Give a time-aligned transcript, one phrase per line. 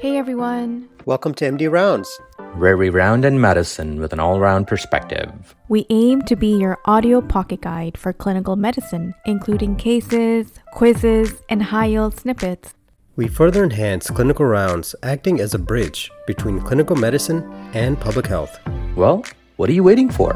[0.00, 0.88] Hey everyone!
[1.04, 2.18] Welcome to MD Rounds,
[2.56, 5.54] where round in medicine with an all round perspective.
[5.68, 11.62] We aim to be your audio pocket guide for clinical medicine, including cases, quizzes, and
[11.62, 12.72] high yield snippets.
[13.16, 17.42] We further enhance clinical rounds, acting as a bridge between clinical medicine
[17.74, 18.58] and public health.
[18.96, 19.22] Well,
[19.56, 20.34] what are you waiting for?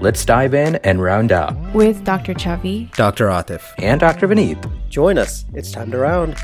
[0.00, 1.54] Let's dive in and round up.
[1.74, 2.32] With Dr.
[2.32, 3.26] Chavi, Dr.
[3.26, 4.26] Atif, and Dr.
[4.26, 4.88] Vineet.
[4.88, 5.44] Join us.
[5.52, 6.38] It's time to round.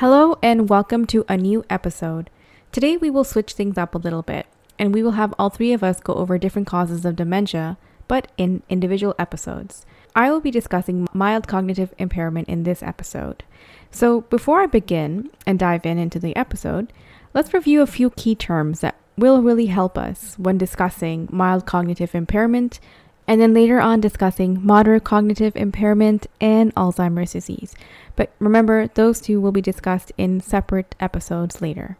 [0.00, 2.30] Hello and welcome to a new episode.
[2.72, 4.46] Today we will switch things up a little bit
[4.78, 7.76] and we will have all three of us go over different causes of dementia,
[8.08, 9.84] but in individual episodes.
[10.16, 13.44] I will be discussing mild cognitive impairment in this episode.
[13.90, 16.94] So before I begin and dive in into the episode,
[17.34, 22.14] let's review a few key terms that will really help us when discussing mild cognitive
[22.14, 22.80] impairment,
[23.30, 27.76] and then later on discussing moderate cognitive impairment and Alzheimer's disease.
[28.16, 31.96] But remember, those two will be discussed in separate episodes later.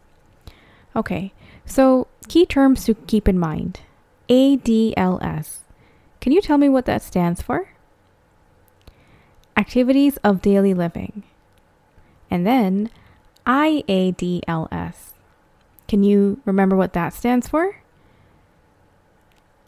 [0.93, 1.31] Okay,
[1.65, 3.79] so key terms to keep in mind
[4.27, 5.59] ADLS.
[6.19, 7.69] Can you tell me what that stands for?
[9.55, 11.23] Activities of daily living.
[12.29, 12.89] And then
[13.47, 14.95] IADLS.
[15.87, 17.80] Can you remember what that stands for?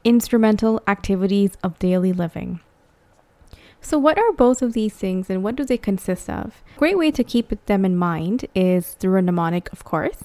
[0.04, 2.60] Instrumental activities of daily living.
[3.82, 6.64] So, what are both of these things and what do they consist of?
[6.78, 10.24] Great way to keep them in mind is through a mnemonic, of course.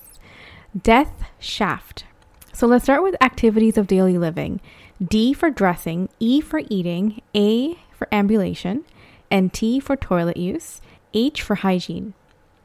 [0.80, 2.04] Death shaft.
[2.52, 4.60] So, let's start with activities of daily living
[5.04, 8.84] D for dressing, E for eating, A for ambulation,
[9.30, 10.80] and T for toilet use,
[11.12, 12.14] H for hygiene.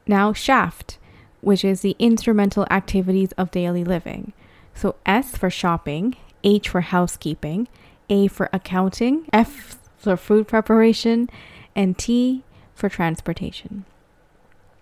[0.06, 1.00] Now, shaft,
[1.42, 4.34] which is the instrumental activities of daily living.
[4.76, 7.68] So, S for shopping, H for housekeeping,
[8.10, 11.30] A for accounting, F for food preparation,
[11.76, 13.86] and T for transportation.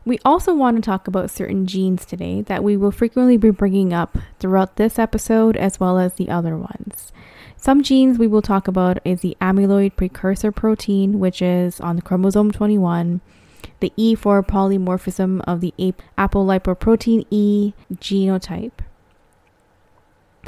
[0.04, 3.94] We also want to talk about certain genes today that we will frequently be bringing
[3.94, 7.14] up throughout this episode as well as the other ones.
[7.56, 12.50] Some genes we will talk about is the amyloid precursor protein, which is on chromosome
[12.50, 13.22] 21,
[13.80, 15.72] the E for polymorphism of the
[16.18, 18.80] apolipoprotein E genotype,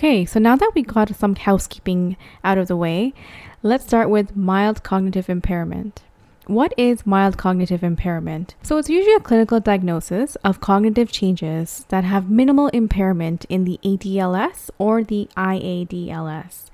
[0.04, 3.14] Okay, so now that we got some housekeeping out of the way,
[3.62, 6.02] let's start with mild cognitive impairment.
[6.46, 8.56] What is mild cognitive impairment?
[8.64, 13.80] So, it's usually a clinical diagnosis of cognitive changes that have minimal impairment in the
[13.82, 16.66] ADLS or the IADLS.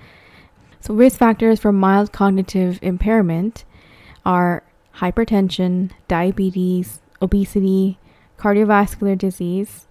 [0.81, 3.63] So, risk factors for mild cognitive impairment
[4.25, 4.63] are
[4.95, 7.99] hypertension, diabetes, obesity,
[8.39, 9.85] cardiovascular disease,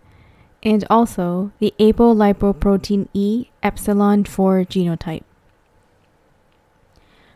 [0.62, 5.22] and also the apolipoprotein E epsilon 4 genotype.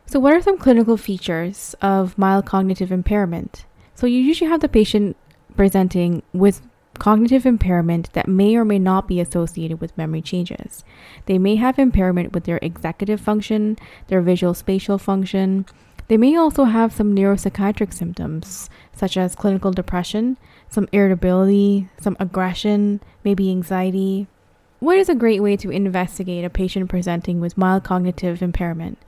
[0.06, 3.64] So, what are some clinical features of mild cognitive impairment?
[3.94, 5.16] So, you usually have the patient
[5.56, 6.60] presenting with
[6.98, 10.84] cognitive impairment that may or may not be associated with memory changes.
[11.26, 13.78] They may have impairment with their executive function,
[14.08, 15.66] their visual spatial function.
[16.08, 20.36] They may also have some neuropsychiatric symptoms, such as clinical depression,
[20.68, 24.26] some irritability, some aggression, maybe anxiety.
[24.80, 28.98] What is a great way to investigate a patient presenting with mild cognitive impairment?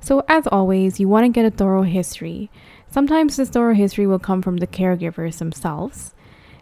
[0.00, 2.50] So, as always, you want to get a thorough history.
[2.90, 6.14] Sometimes this thorough history will come from the caregivers themselves.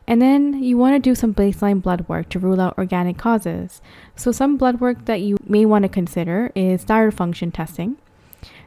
[0.06, 3.80] And then you want to do some baseline blood work to rule out organic causes.
[4.14, 7.96] So, some blood work that you may want to consider is thyroid function testing,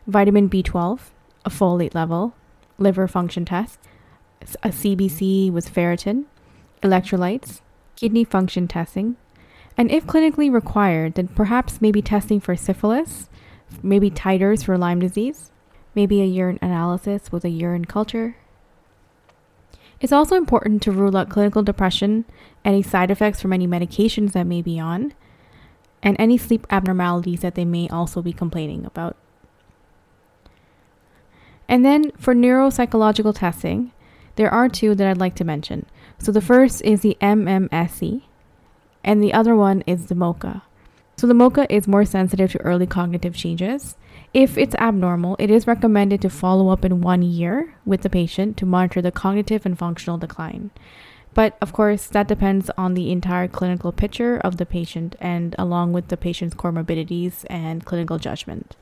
[0.08, 1.00] vitamin B12,
[1.46, 2.34] a folate level,
[2.78, 3.80] liver function test,
[4.62, 6.26] a CBC with ferritin,
[6.84, 7.62] electrolytes,
[7.96, 9.18] kidney function testing,
[9.78, 13.30] and if clinically required, then perhaps maybe testing for syphilis,
[13.84, 15.52] maybe titers for Lyme disease,
[15.94, 18.38] maybe a urine analysis with a urine culture.
[20.02, 22.26] It's also important to rule out clinical depression,
[22.64, 25.14] any side effects from any medications that may be on,
[26.04, 29.16] and any sleep abnormalities that they may also be complaining about.
[31.68, 33.92] And then for neuropsychological testing,
[34.36, 35.86] there are two that I'd like to mention.
[36.20, 38.24] So the first is the MMSE,
[39.04, 40.62] and the other one is the MoCA.
[41.18, 43.96] So the MoCA is more sensitive to early cognitive changes.
[44.34, 48.58] If it's abnormal, it is recommended to follow up in one year with the patient
[48.58, 50.72] to monitor the cognitive and functional decline.
[51.34, 55.94] But of course, that depends on the entire clinical picture of the patient and along
[55.94, 58.76] with the patient's comorbidities and clinical judgment.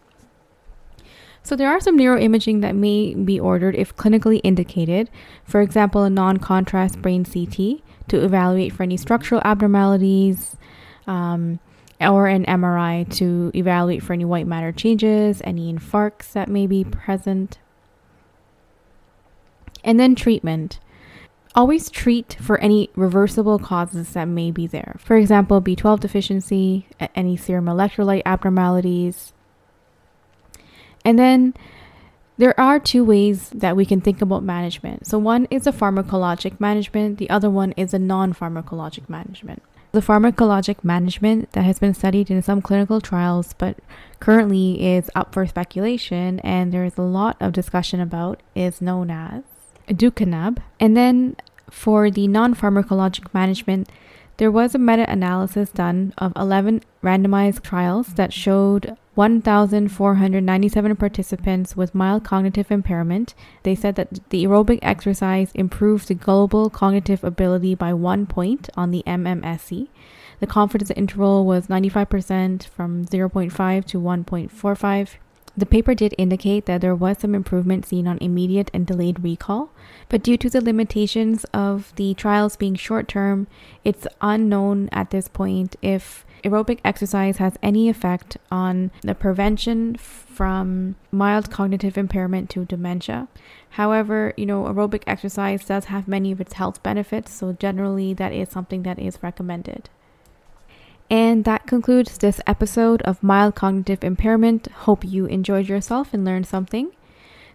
[1.44, 5.10] So there are some neuroimaging that may be ordered if clinically indicated.
[5.44, 10.56] For example, a non-contrast brain CT to evaluate for any structural abnormalities,
[11.06, 11.60] um,
[12.00, 16.84] or an MRI to evaluate for any white matter changes, any infarcts that may be
[16.84, 17.60] present.
[19.84, 20.80] And then treatment.
[21.56, 24.96] Always treat for any reversible causes that may be there.
[24.98, 29.34] For example, B12 deficiency, any serum electrolyte abnormalities.
[31.06, 31.54] And then
[32.38, 35.06] there are two ways that we can think about management.
[35.06, 39.62] So, one is a pharmacologic management, the other one is a non pharmacologic management.
[39.92, 43.78] The pharmacologic management that has been studied in some clinical trials but
[44.20, 49.12] currently is up for speculation and there is a lot of discussion about is known
[49.12, 49.44] as
[49.88, 50.58] aducanumab.
[50.80, 51.36] And then
[51.70, 53.88] for the non pharmacologic management,
[54.38, 61.94] there was a meta analysis done of 11 randomized trials that showed 1,497 participants with
[61.94, 63.36] mild cognitive impairment.
[63.62, 68.90] They said that the aerobic exercise improved the global cognitive ability by one point on
[68.90, 69.90] the MMSE.
[70.40, 75.10] The confidence interval was 95% from 0.5 to 1.45.
[75.56, 79.72] The paper did indicate that there was some improvement seen on immediate and delayed recall,
[80.10, 83.46] but due to the limitations of the trials being short term,
[83.84, 90.96] it's unknown at this point if aerobic exercise has any effect on the prevention from
[91.12, 93.28] mild cognitive impairment to dementia.
[93.72, 98.34] However, you know, aerobic exercise does have many of its health benefits, so generally that
[98.34, 99.90] is something that is recommended.
[101.13, 104.65] And that concludes this episode of Mild Cognitive Impairment.
[104.71, 106.92] Hope you enjoyed yourself and learned something.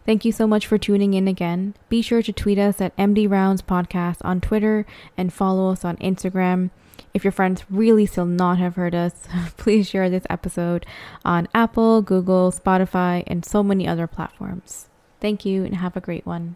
[0.06, 1.74] Thank you so much for tuning in again.
[1.88, 5.96] Be sure to tweet us at MD Rounds Podcast on Twitter and follow us on
[5.96, 6.70] Instagram.
[7.12, 9.26] If your friends really still not have heard us,
[9.56, 10.86] please share this episode
[11.24, 14.88] on Apple, Google, Spotify, and so many other platforms.
[15.20, 16.54] Thank you and have a great one.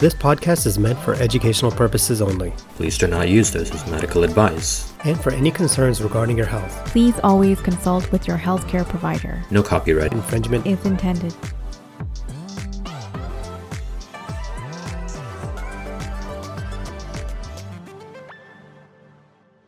[0.00, 2.54] This podcast is meant for educational purposes only.
[2.76, 4.94] Please do not use this as medical advice.
[5.04, 9.44] And for any concerns regarding your health, Please always consult with your healthcare provider.
[9.50, 10.14] No copyright.
[10.14, 11.34] infringement Is intended.